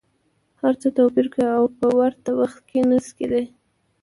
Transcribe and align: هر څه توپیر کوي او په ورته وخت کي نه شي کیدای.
هر 0.61 0.73
څه 0.81 0.87
توپیر 0.97 1.27
کوي 1.33 1.49
او 1.59 1.65
په 1.79 1.87
ورته 1.99 2.29
وخت 2.39 2.61
کي 2.69 2.79
نه 2.89 2.97
شي 3.05 3.11
کیدای. 3.17 3.45